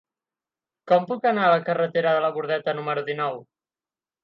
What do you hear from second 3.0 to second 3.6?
dinou?